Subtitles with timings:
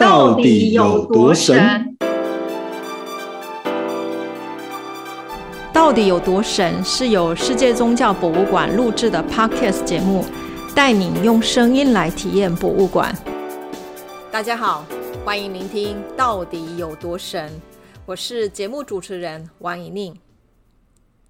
[0.00, 1.94] 到底有多神？
[5.74, 6.82] 到底有多神？
[6.82, 10.24] 是由世界宗教博物馆录制的 Podcast 节目，
[10.74, 13.14] 带你用声音来体验博物馆。
[14.32, 14.86] 大家好，
[15.22, 17.50] 欢迎聆听《到底有多神》，
[18.06, 20.18] 我是节目主持人王怡宁。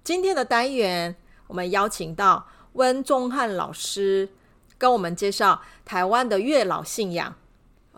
[0.01, 1.13] 今天的单元，
[1.47, 4.29] 我们邀请到温宗汉老师，
[4.77, 7.35] 跟我们介绍台湾的月老信仰。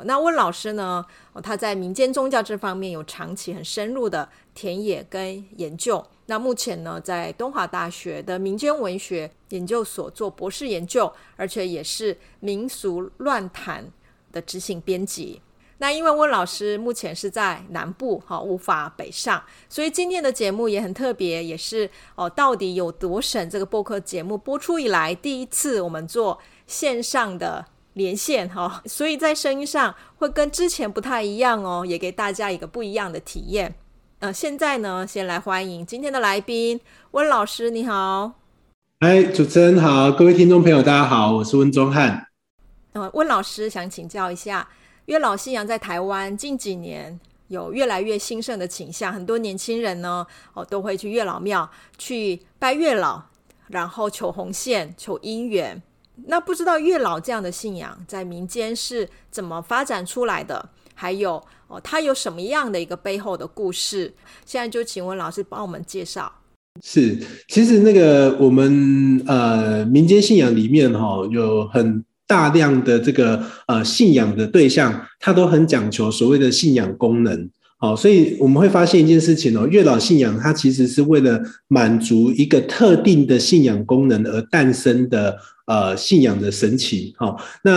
[0.01, 1.05] 那温老师呢？
[1.43, 6.03] 他在民间宗教这方面有长期很深入的田野跟研究。
[6.25, 13.91] 那目前呢，在东华大学的民间文学研究所做博士研究，而且也是民俗乱谈
[14.31, 15.41] 的执行编辑。
[15.77, 23.47] 那因为温老师目前是在南部，哈，无法北上，所以今天的节目也很特别，也是哦，到底有多省？
[23.49, 27.67] 这个播客节目播出以来第一次，我们做线上的。
[27.93, 33.73] 连线哈，所以在声音上会跟之前不太一样哦，也给大家一个不一样的体验。
[34.19, 36.79] 呃，现在呢，先来欢迎今天的来宾
[37.11, 38.31] 温老师，你好。
[38.99, 42.27] 哎，主持人好，各位听众朋友，大家好，我是温宗汉。
[42.93, 44.67] 呃，温老师想请教一下，
[45.05, 53.21] 月老信仰在台湾近几年有越来越兴盛的倾向，很多年轻人呢，哦，都会去月老庙去拜月老，
[53.67, 55.81] 然后求红线、求姻缘。
[56.25, 60.69] 那不知道月老这样的信仰在民间是怎么发展出来的？
[60.95, 64.13] 还有哦，它有什么样的一个背后的故事？
[64.45, 66.31] 现在就请问老师帮我们介绍。
[66.83, 77.49] 是，其实那个我们呃民间信仰里面哈，有很大量的这个呃信仰的对象，它都很讲求所谓的信仰功能。
[77.77, 85.35] 好，所以我们会发现一件事情哦，月老信仰它其实是为了满足一个特定的信仰功能而诞生的。
[85.65, 87.33] 呃，信仰的神奇，哈，
[87.63, 87.71] 那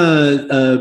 [0.49, 0.77] 呃，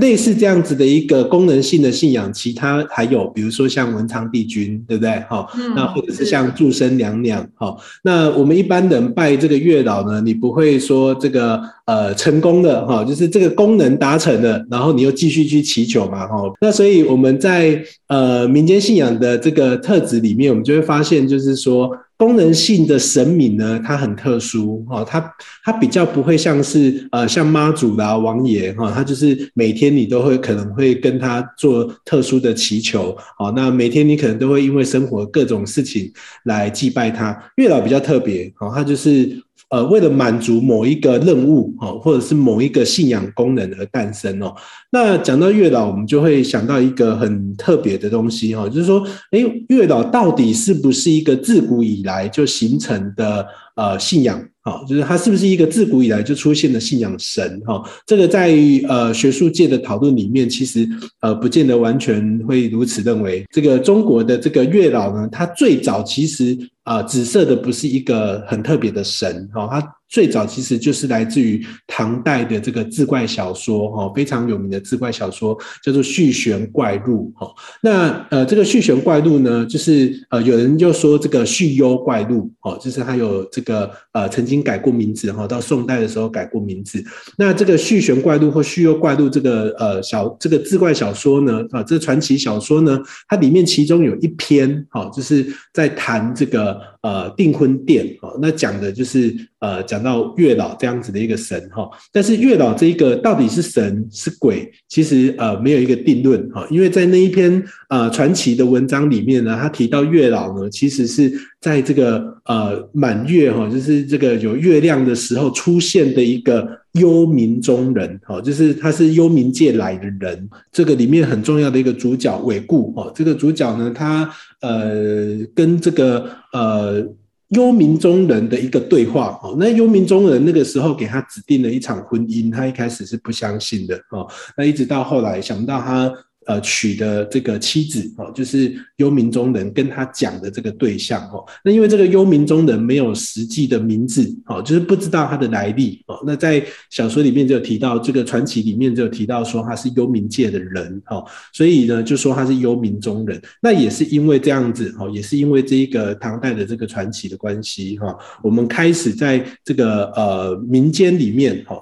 [0.00, 5.10] 类似这样子的一个功能性的信仰，其他还有，比如说像文昌帝君，对不对？
[5.30, 21.88] 哈，那或者是像祝生娘娘，哈，那我们一般人拜这个月老呢，你不会说这个呃成功的哈，就是这个功能达成了，然后你又继续去祈求嘛，哈，那所以我们在呃民间信仰的这个特质里面，我们就会发现，就是说。
[22.18, 25.32] 功能性的神明呢，它很特殊哈，它
[25.64, 36.12] 它比较不会像是呃像妈祖啦、王爷哈，它就是每天你都会可能会跟他做特殊的祈求，好，那每天你可能都会因为生活各种事情
[36.44, 37.40] 来祭拜他。
[37.56, 39.40] 月老比较特别，好，他就是。
[39.70, 44.54] 呃，为了满足某一个任务，哈，或者是某一个信仰功能而诞生哦。
[44.90, 53.46] 那讲到月老，我们就会想到一个很特别的东西，哈，就是说，哎，月老到底是不是一个自古以来就形成的
[53.78, 54.38] 呃信仰？
[54.60, 57.62] 好，就是它是不是一个自古以来就出现的信仰神？
[57.64, 58.52] 哈，这个在
[58.88, 60.86] 呃学术界的讨论里面，其实
[61.20, 63.46] 呃不见得完全会如此认为。
[63.50, 66.58] 这个中国的这个月老呢，他最早其实。
[66.88, 77.52] 啊，紫色的不是一个很特别的神，哈，他最早其实就是来自于唐代的这个志怪小说，哈，非常有名的志怪小说叫做《续玄怪录》，哈，
[77.82, 87.04] 那呃，这个《续玄怪录》呢，就是呃，有人就说这个《续幽怪录》，哦，就是它有这个呃，曾经改过名字，哈，到宋代的时候改过名字。
[87.36, 92.98] 那这个《续玄怪录》或《续幽怪录》这个呃小这个志怪小说呢，啊，这传奇小说呢，
[93.28, 96.80] 它里面其中有一篇，哈，就是在谈这个。
[97.08, 111.32] 呃，订婚殿哦，那讲的就是呃，讲到月老这样子的一个神哈，但是月老这一个到底是神是鬼，其实呃没有一个定论哈，因为在那一篇呃传奇的文章里面呢，他提到月老呢，其实是
[111.62, 116.68] 在这个呃满月哈，就是这个有月亮的时候出现的一个
[116.98, 127.06] 幽冥中人哦，就是他是幽冥界来的人，这个里面很重要的一个主角韦固哦，这个主角呢，他呃跟这个呃。
[127.52, 136.12] 幽冥中人的一个对话哦，那幽冥中人那个时候给他指定了一场婚姻，他一开始是不相信的哦，那一直到后来想不到他。
[136.48, 141.44] 呃，娶的这个妻子哦，就是幽冥中人跟他讲的这个对象哦。
[141.62, 146.18] 那因为这个幽冥中人没有实际的名字哦，就是不知道他的来历哦。
[146.26, 151.22] 那在小说里面就有提到，这个传奇里面就有提到说他是幽冥界的人哦，
[151.52, 153.38] 所以呢就说他是幽冥中人。
[153.60, 161.78] 那也是因为这样子哦，也是因为这一个唐代的这个传奇的关系哈，我们开始在这个呃民间里面哈。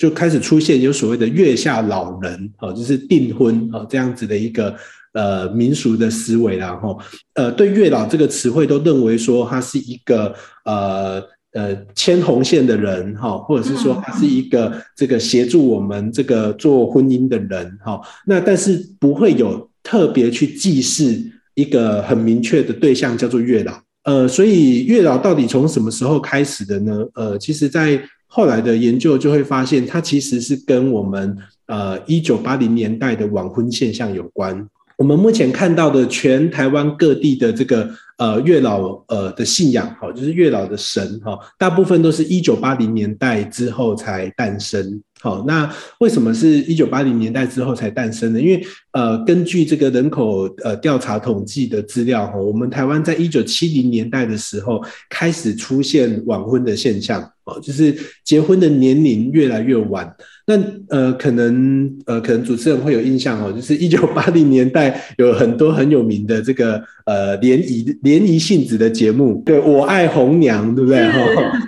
[0.00, 4.74] 就开始出现有所谓的月下老人，哦，就是订婚哦这样子的一个
[5.12, 6.98] 呃民俗的思维然后
[7.34, 18.00] 呃对月老这个词汇都认为说他是一个呃呃牵红线的人哈，或者是说他是一个这个协助我们这个做婚姻的人哈。
[18.24, 21.14] 那但是不会有特别去祭祀
[21.52, 23.78] 一个很明确的对象叫做月老。
[24.04, 27.04] 呃，所以月老到底从什么时候开始的呢？
[27.14, 28.00] 呃，其实，在
[28.32, 31.36] 后来的研究就会发现，它其实是跟我们
[31.66, 34.64] 呃一九八零年代的晚婚现象有关。
[34.96, 45.02] 我们目前看到的全台湾各地的这个呃月老呃的信仰，哈，就是月老的神哈，大部分都是一九八零年代之后才诞生。
[45.22, 48.40] 好，那为什么是一九八零年代之后才诞生呢？
[48.40, 48.62] 因为
[48.92, 57.30] 呃，根据这个人口呃调查统计的资料哈，我们台湾在一九七零年代的时候开始出现晚婚的现象
[57.60, 57.94] 就是
[58.24, 60.14] 结婚的年龄越来越晚。
[60.46, 60.58] 那
[60.88, 71.06] 呃，可能呃，可能主持人会有印象哦，就是一九八零年代有很多很有名的这个呃联谊联谊性质的节目，对我爱红娘，对不对？
[71.06, 71.20] 哈，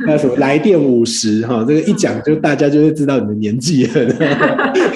[0.04, 3.92] 那什么来电五十哈，这个一讲就大家就会知道你的年纪了。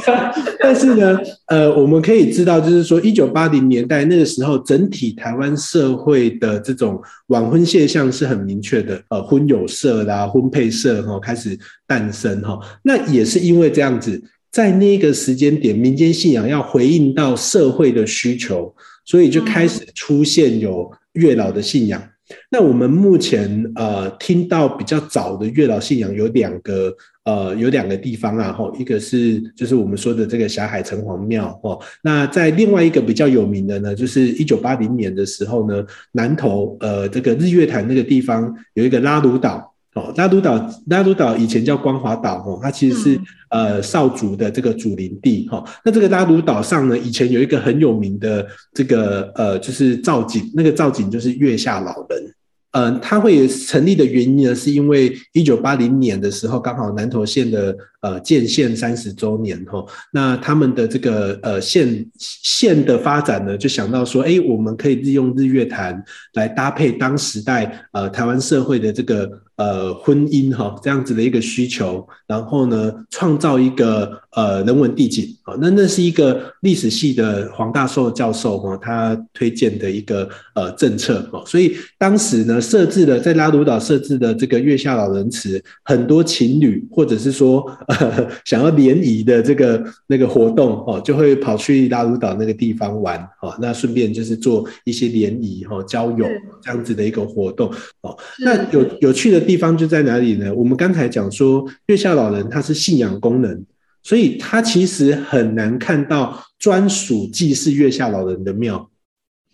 [0.58, 1.16] 但是呢，
[1.46, 11.56] 呃，我们可以知道，就是说一九八零年代那个时候，整体台湾社会的这种晚婚现象是很明确的，呃，婚友社啦、婚配社哈开始
[11.86, 13.66] 诞生哈，那也是因为。
[13.76, 18.74] 这样子，在那个时间点，民间信仰要回应到社会的需求，
[19.04, 22.02] 所以就开始出现有月老的信仰。
[22.50, 39.75] 那我们目前呃听到比较早的月老信仰有两个呃有两个地方啊，吼，一个是就是我们说的这个霞海城隍庙哦，那在另外一个比较有名的呢，就是一九八零年的时候呢，南投呃这个日月潭那个地方有一个拉鲁岛。
[39.96, 45.64] 哦，拉鲁岛，拉鲁岛以前叫光华岛，哦，它其实是呃少族的这个祖林地，哈。
[45.82, 52.34] 那这个拉鲁岛上呢，以前有一个很有名的这个呃，就是造景，那个造景就是月下老人。
[52.72, 57.74] 嗯，它会成立的原因呢，是因为一九八零年的时候，刚好南投县的
[58.06, 59.84] 呃建县三十周年，哈。
[60.12, 66.02] 那他们的这个呃县县的发展呢，就想到说，哎，我们可以利用日月潭
[66.34, 69.28] 来搭配当时代呃台湾社会的这个。
[69.56, 87.95] 呃，婚姻哈这样子的一个需求，然后呢，创造一个呃人文地景啊，那那是一个历史系的黄大寿教授哈，他推荐的一个呃政策哦，所以当时呢设置了在拉鲁岛设置的这个月下老人祠，很多情侣或者是说呃
[88.44, 96.26] 想要联谊的这个那个活动哦，就会跑去拉鲁岛那个地方玩哦，那顺便就是做一些联谊哈交友
[96.60, 97.72] 这样子的一个活动
[98.02, 98.14] 哦，
[98.44, 99.46] 那有有趣的。
[99.46, 100.52] 地方就在哪里呢？
[100.52, 103.64] 我们刚才讲说，月下老人他是信仰功能，
[104.02, 108.90] 所以他其实很难看到专属祭祀月下老人的庙。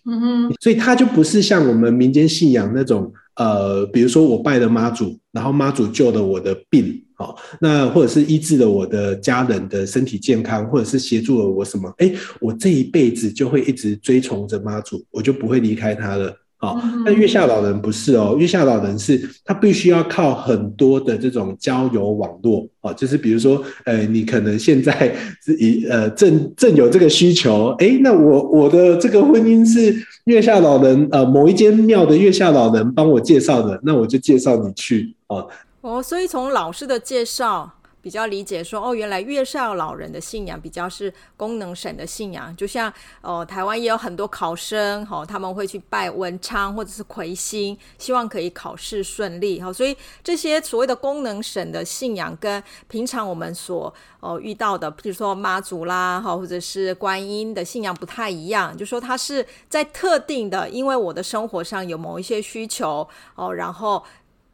[0.07, 16.35] 嗯哼，所以他就不是像我们民间信仰那种，呃，比如说我拜了妈祖，然后妈祖救了我的病，好，那或者是医治了我的家人的身体健康，或者是协助了我什么，哎，我这一辈子就会一直追从着妈祖，我就不会离开他了。
[16.57, 25.15] 好，那月下老人不是哦，月下老人是他必须要靠很多的这种交友网络哦，就是比如说，呃，你可能现在
[25.45, 29.95] 是以呃正正有这个需求，哎，那我我的这个婚姻是
[30.25, 35.47] 月下老人呃某一间庙的月下老人帮我介绍的，那我就介绍你去哦。
[35.83, 37.71] 哦，所以从老师的介绍。
[38.03, 49.73] 比较理解说哦，原来月少老人的信仰比较是功能神的信仰，就像哦，台湾也有很多考生哈，他们会去拜文昌或者是魁星，希望可以考试顺利哈。
[49.73, 64.03] 所以这些所谓的功能神的信仰，跟平常我们所哦遇到的，譬如说妈祖啦哈，或者是观音的信仰不太一样，就说它是在特定的，因为我的生活上有某一些需求哦，然后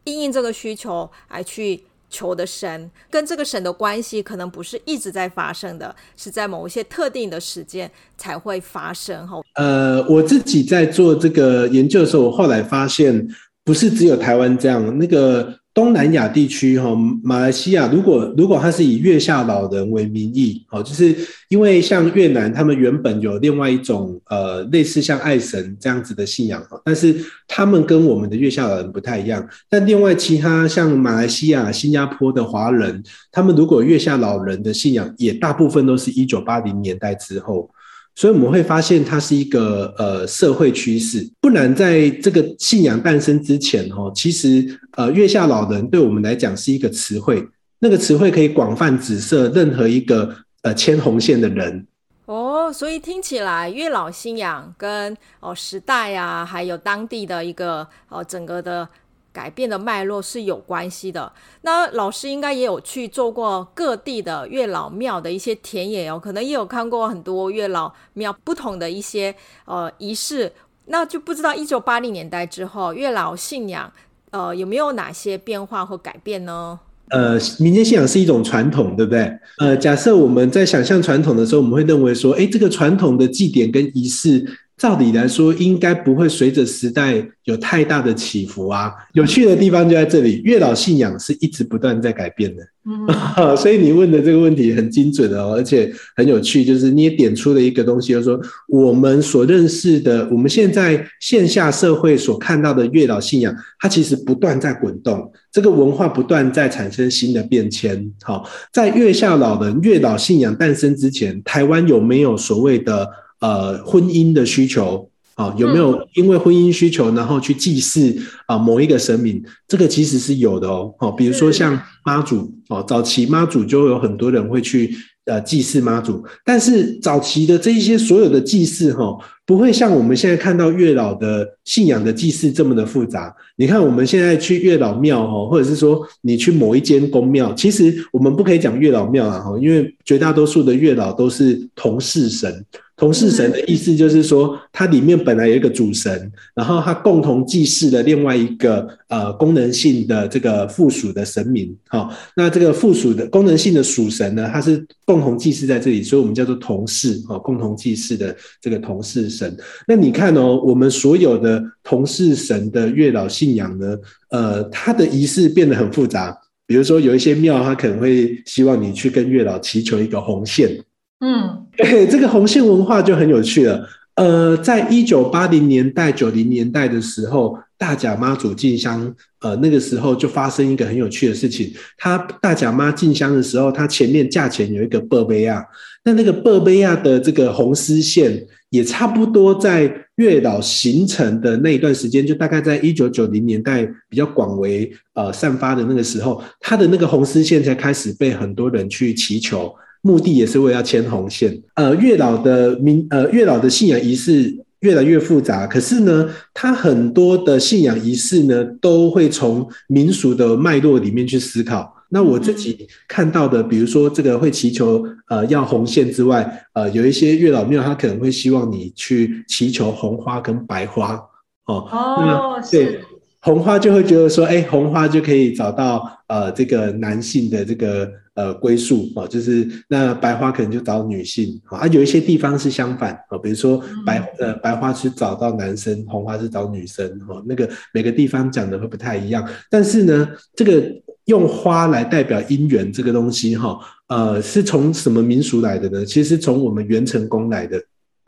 [0.05, 1.85] 应应这个需求来去。
[2.11, 9.28] 求的神跟这个神的关系，可能不是一直在发生的，是在某一些特定的时间才会发生。
[9.28, 13.28] 哈，呃，我自己在做这个研究的时候，我后来发现，
[13.62, 15.55] 不是只有台湾这样，那个。
[15.78, 16.92] 东南亚地区，哈，
[17.23, 21.14] 马来西亚，如果如果他是以月下老人为名义，哦，就是
[21.50, 27.14] 因为像越南，他们原本有另外一种呃类似像爱神这样子的信仰，哈，但是
[27.47, 29.49] 他们跟我们的月下老人不太一样。
[29.68, 37.70] 但另外其他像马来西亚、新加坡的华人，他们如果月下老人的信仰，也大部分都是一九八零年代之后。
[38.18, 41.25] 所以我们会发现，它是一个呃社会趋势。
[41.40, 47.46] 不然，在这个信仰诞生之前，哦，其实呃月下老人对我们来讲是一个词汇，
[47.78, 51.87] 那个词汇可以广泛指涉任何一个呃牵红线的人。
[52.26, 58.88] 哦，所以听起来月老信仰跟哦时代啊，还有当地的一个哦整个的
[59.32, 61.32] 改变的脉络是有关系的。
[61.62, 70.52] 那老师应该也有去做过各地的月老庙的一些田野哦，可能也有看过很多月老庙不同的一些呃仪式。
[70.87, 73.92] 那就不知道一九八零年代之后，月老信仰
[74.30, 76.80] 呃有没有哪些变化或改变呢？
[77.11, 79.38] 呃，民间信仰是一种传统，对不对？
[79.58, 84.44] 呃，假设我们在想象传统的时候，我们会认为说，哎，这个传统的祭典跟仪式。
[84.78, 88.92] 照理来说，应该不会随着时代有太大的起伏啊。
[89.12, 92.62] 有趣的地方就在这里，月老信仰是一直不断在改变的。
[92.87, 93.04] 嗯，
[93.58, 108.11] 所以你问的这个问题很精准哦，而且很有趣，就是你也点出了一个东西，就是说我们所认识的，我们现在线下社会所看到的月老信仰，它其实不断在滚动，这个文化不断在产生新的变迁。
[108.23, 113.08] 好，在月下老人月老信仰诞生之前，台湾有没有所谓的？
[113.40, 118.16] 呃，婚姻的需求啊，有没有因为婚姻需求，然后去祭祀
[118.47, 119.40] 啊某一个神明？
[119.68, 120.92] 这个其实是有的哦。
[120.99, 124.92] 哦，比如说像妈祖哦，早期妈祖就有很多人会去
[125.26, 129.16] 呃祭祀妈祖，但是早期的这一些所有的祭祀哈，
[129.47, 133.33] 不会像我们现在看到月老的信仰的祭祀这么的复杂。
[133.57, 142.64] 你看我们现在去月老庙哈，或者是说你去某一间宫庙，其实我们不可以讲月老庙啊哈，因为绝大多数的月老都是同事神。
[142.99, 151.75] 同事神的意思就是说，它里面本来有一个主神，然后它共同祭祀了另外一个呃功能性的这个附属的神明。
[151.87, 159.57] 好，那这个附属的功能性的属神呢，它是共同祭祀在这里，所以我们叫做同事哦，共同祭祀的这个同事神。
[159.87, 163.97] 那你看哦，我们所有的同事神的月老信仰呢，
[164.31, 166.37] 呃，它的仪式变得很复杂。
[166.67, 170.78] 比如说有一些庙，它可能会希望你去跟月老祈求一个红线。
[171.20, 173.88] 嗯，对， 这个红线文化就很有趣了。
[174.14, 181.72] 呃，在一九八零年代、九零年代的时候，大甲妈祖进香，呃，那个时候就发生一个很有趣的事情。
[181.96, 185.64] 他大甲妈进香的时候，他前面架前有一个贝贝亚，
[186.04, 199.72] 那那个贝贝亚的这个红丝线，也差不多在月老形成的那一段时间，就大概在一九九零年代比较广为呃散发的那个时候，他的那个红丝线才开始被很多人去祈求。
[200.02, 201.62] 目的也是为了牵红线。
[201.75, 211.95] 呃，月老的民呃月老的信仰仪式越来越复杂，可是呢，他很多的信仰仪式呢，都会从民俗的脉络里面去思考。
[212.11, 221.21] 那我自己看到的，比如说这个会祈求呃要红线之外，呃，有一些月老庙他可能会希望你去祈求红花跟白花
[221.67, 221.87] 哦。
[221.90, 223.00] 哦，对。
[223.40, 240.83] 红花就会觉得说，哎，红花就可以找到呃这个男性的这个呃归宿哦，就是那白花可能就找女性啊，有一些地方是相反啊，比如说白呃白花是找到男生，红花是找女生哈，那个每个地方讲的会不太一样，但是呢，这个
[241.26, 243.78] 用花来代表姻缘这个东西哈，
[244.09, 246.04] 呃，是从什么民俗来的呢？
[246.04, 247.80] 其实从我们元成功来的。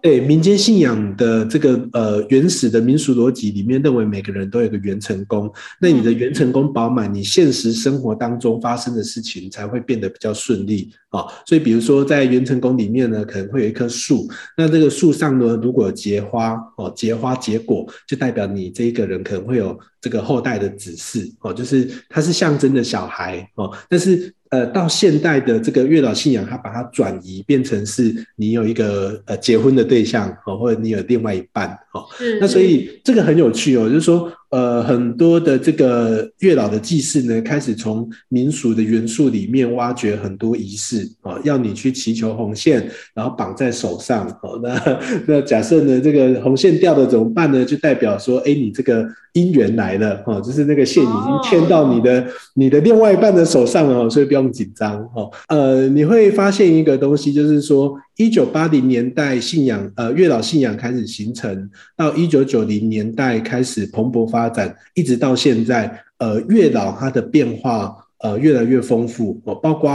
[0.02, 11.24] 对民间信仰的这个呃原始的民俗逻辑里面，认为每个人都有个元成功，那你的元成功饱满，你现实生活当中发生的事情才会变得比较顺利啊。
[11.46, 24.32] 所以比如说在元成功里面呢，可能会有一棵树，那这个树上呢，如果结花哦，结花结果，就代表你这一个人可能会有这个后代的子嗣哦，就是它是象征的小孩哦，但是。
[24.50, 32.04] 呃，到现代的这个月老信仰，它把它转移变成是你有一个呃结婚的对象哦，或者你有另外一半哦。
[32.40, 34.30] 那所以这个很有趣哦，就是说。
[34.50, 44.26] 呃，很多的这个月老的祭祀呢，开始从民俗的元素里面挖掘很多仪式啊，要你去祈求红线，然后绑在手上。
[44.42, 47.64] 哦，那那假设呢，这个红线掉了怎么办呢？
[47.64, 55.30] 就代表说，哎，你这个姻缘来了，哦，就是那个线已经牵到你的你的另外一半的手上了，所以不用紧张，哈。
[55.46, 57.96] 呃，你会发现一个东西，就是说。
[58.16, 69.40] 一九八零年代信仰，呃，月老信仰开始形成，到一九九零年代开始蓬勃发展，一直到现在，呃，月老它的变化，呃，越来越丰富。
[69.44, 69.90] 哦，包括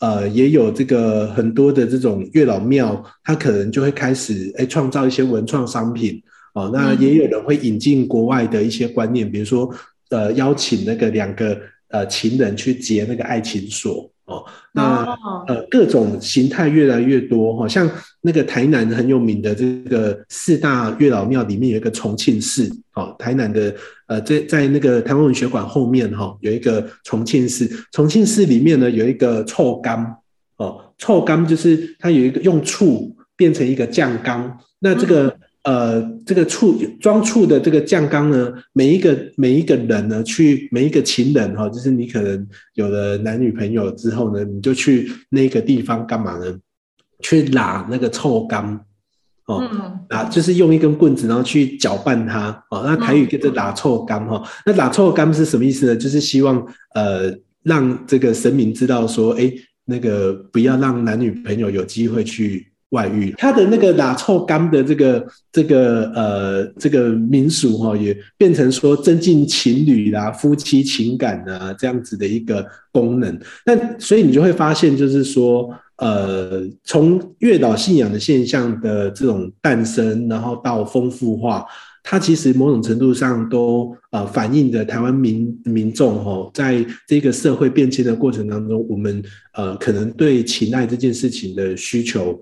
[0.00, 6.22] 呃，也有这个很多的这种月老庙，它可能就会开始哎创造一些文创商品。
[6.54, 9.68] 哦，那也有人会引进国外的一些观念，比如说
[10.10, 14.08] 呃，邀请那个两个呃情人去结那个爱情锁。
[14.26, 15.04] 哦，那
[15.46, 17.88] 呃各种形态越来越多哈，像
[18.22, 23.74] 那个台南很有名的这个四大月老庙里面有一个重庆寺，哦，台南的
[24.06, 30.16] 呃在在那个台湾文学馆后面哈有一个重庆寺，重庆寺里面呢有一个臭缸，
[30.56, 46.54] 哦，臭缸就是它有一个用醋变成一个酱缸，那这个呃，这个醋装醋的这个酱缸呢，每一个每一个人呢，去每一个情人哈，就是你可能有了男女朋友之后呢，你就去那个地方干嘛呢？
[47.20, 48.78] 去拉那个臭缸
[49.46, 49.66] 哦，
[50.10, 52.82] 啊，就是用一根棍子，然后去搅拌它哦。
[52.84, 55.96] 那台语叫做拉臭缸哈，那拉臭缸是什么意思呢？
[55.96, 56.62] 就是希望
[56.94, 59.50] 呃，让这个神明知道说，哎，
[59.86, 62.73] 那个不要让男女朋友有机会去。
[62.90, 73.36] 外遇，他的那个拿臭干的这个这个呃这个民俗哈，也变成说增进情侣啦、夫妻情感啊这样子的一个功能。
[73.66, 81.66] 那所以你就会发现，就是说呃，从月岛信仰的现象的这种诞生，然后到丰富化，
[82.04, 89.20] 它其实某种程度上都呃反映着台湾民民众哈，在这个社会变迁的过程当中，我们
[89.54, 92.40] 呃可能对情爱这件事情的需求。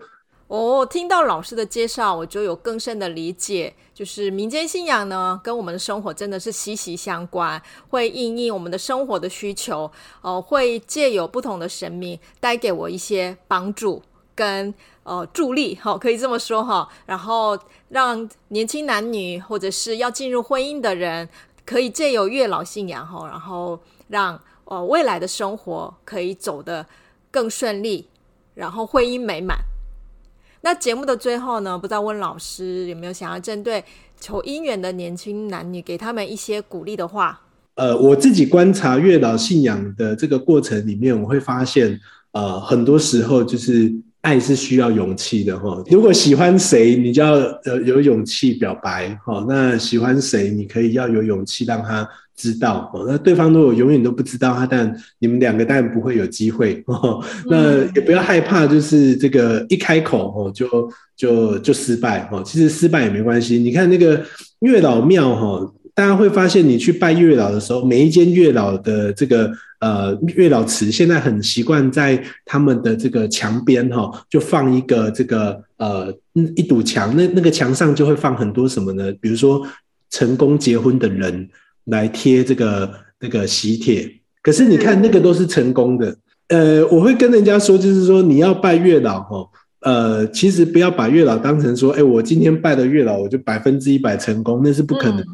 [0.53, 3.73] 哦，听到老师的介绍，我就有更深的理解。
[3.95, 9.91] 就是民间信仰呢，跟我们的生活真的是息息相关，会应应我们的生活的需求。
[10.21, 14.03] 呃，会借有不同的神明带给我一些帮助
[14.35, 16.87] 跟呃助力，哈，可以这么说哈。
[17.07, 21.27] 然后让年轻男女或者是要进入婚姻的人，
[21.65, 26.87] 可以借由月老信仰，哈，然后让呃未来的生活可以走得
[27.31, 28.07] 更顺利，
[28.53, 29.57] 然后婚姻美满。
[30.63, 33.85] 那节目的最后呢，不知道温老师有没有想要针对
[34.21, 37.41] 求姻缘的年轻男女，给他们一些鼓励的话？
[37.75, 41.99] 呃，我自己观察月老信仰的这个过程里面，我会发现，
[42.31, 45.83] 呃，很多时候就是爱是需要勇气的哈。
[45.91, 47.33] 如果喜欢谁，你就要
[47.65, 49.45] 呃有勇气表白哈。
[49.49, 52.09] 那喜欢谁，你可以要有勇气让他。
[52.35, 57.23] 知道哦，那对方如果永远都不知道他，但你们两个当然不会有机会 哦。
[57.47, 62.43] 那也不要害怕，就是这个一开口哦，就就就失败哦。
[62.45, 63.59] 其实失败也没关系。
[63.59, 64.25] 你看那个
[64.61, 76.13] 月老庙哈，大家会发现，你去拜月老的时候，每一间月老的这个呃月老祠，现在很习惯在他们的这个墙边哈，就放一个这个呃
[76.57, 79.13] 一堵墙，那那个墙上就会放很多什么呢？
[79.21, 79.65] 比如说
[80.11, 81.49] 成功结婚的人。
[81.85, 84.11] 来贴这个那个喜帖，
[84.43, 86.17] 可是你看那个都是成功的。
[86.49, 89.49] 呃，我会跟人家说，就是说你要拜月老哦，
[89.81, 95.27] 呃，其实不要把月老当成说，哎，我今天拜的月老，我就百分之一百成功，那是不可能的。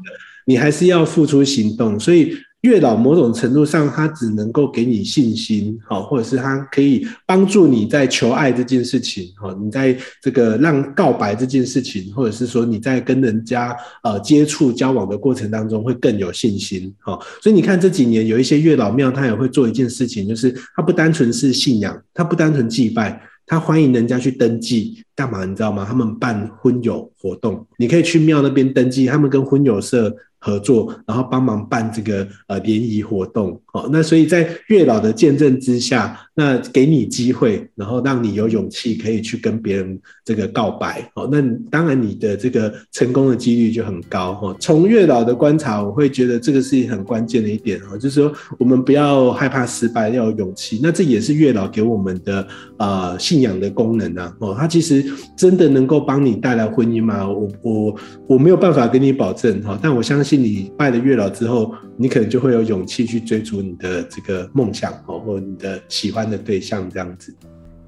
[0.47, 2.37] 你还是要付出行动，所以。
[2.63, 17.17] 月老某种程度上，他只能够给你信心，好，或者是他可以帮助你在求爱这件事情，哈，你在这个让告白这件事情，或者是说你在跟人家呃接触交往的过程当中会更有信心，哈。
[17.41, 25.45] 所以你看这几年有一些月老庙，他也会做一件事情，就是他不单纯是信仰，他不单纯祭拜，他欢迎人家去登记干嘛？
[25.45, 25.87] 你知道吗？
[25.89, 30.13] 他们办婚友活动，你可以去庙那边登记，他们跟婚友社。
[30.39, 44.57] 合作，然后帮忙办这个呃联谊活动，哦，那所以在月老的见证之下，那给你机会，然后让你有勇气可以去跟别人这个告白，哦，那当然你的这个成功的几率就很高，哈。
[44.61, 50.79] 从月老的观察，我会觉得这个是很关键的一点，哦，就是说我们不要害怕失败，要有勇气。
[50.81, 52.47] 那这也是月老给我们的
[52.77, 55.05] 呃信仰的功能啊，哦，他其实
[55.37, 57.29] 真的能够帮你带来婚姻吗？
[57.29, 57.97] 我我
[58.29, 60.28] 我没有办法跟你保证，哈，但我相信。
[60.29, 67.35] 信你拜了月老之后，你可能就会有勇气去追逐你的这个梦想哦，或你的喜欢的对象这样子。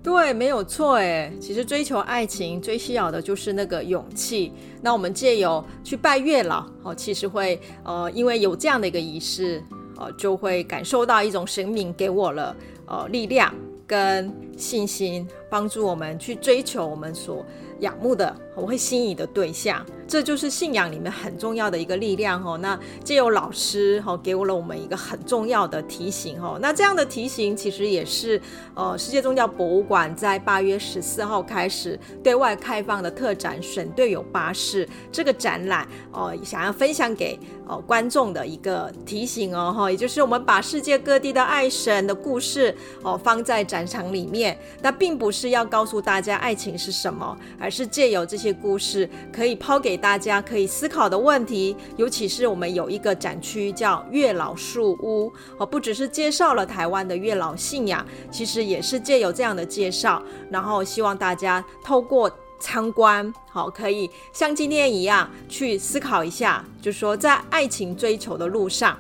[0.03, 1.31] 对，没有错哎。
[1.39, 4.51] 其实追求爱情最需要的就是那个勇气。
[4.81, 9.63] 那我们借由去拜月老哦，其实会呃，因为有这样的一个仪式
[9.99, 13.55] 呃，就会感受到一种神明给我了呃力量
[13.87, 17.45] 跟信心，帮助我们去追求我们所
[17.81, 19.85] 仰慕的、我会心仪的对象。
[20.07, 22.59] 这就是信仰里面很重要的一个力量哦。
[22.59, 26.59] 那借由老师哈给我了我们一个很重要的提醒哦。
[26.61, 28.41] 那这样的提醒其实也是
[28.75, 39.89] 呃世界宗教博物馆在八月十四号开始对外开放的特展“神队友巴士”这个展览哦，想要分享给呃观众的一个提醒哦哈。
[39.89, 50.01] 也就是我们把世界各地的爱神的故事哦放在展场里面，那并不是是要告诉大家爱情是什么，而是借由这些故事可以抛给。
[50.01, 68.99] 大家可以思考的问题，尤其是我们有一个展区叫月老树屋哦，不只是介绍了台湾的月老信仰，其实也是借有这样的介绍，然后希望大家透过参观，好，可以像今天一样去思考一下，就说在爱情追求的路上，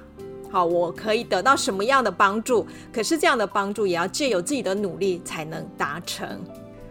[0.51, 2.67] 好，我可以得到什么样的帮助？
[2.93, 6.29] 可是这样的帮助也要借由自己的努力才能达成。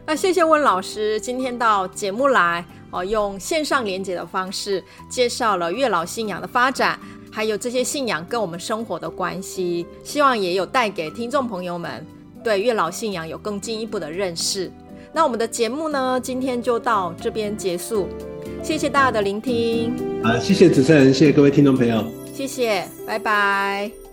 [0.05, 6.99] 那谢谢温老师今天到节目来哦，用线上连接的方式介绍了月老信仰的发展，
[7.31, 12.03] 还有这些信仰跟我们生活的关系，希望也有带给听众朋友们
[12.43, 14.71] 对月老信仰有更进一步的认识。
[15.13, 18.07] 那我们的节目呢，今天就到这边结束，
[18.63, 19.93] 谢谢大家的聆听。
[20.23, 22.03] 啊，谢谢主持人，谢谢各位听众朋友，
[22.39, 24.08] 谢谢，拜拜。